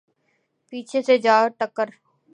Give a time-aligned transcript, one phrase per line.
[0.73, 1.87] پیچھے سے جا ٹکر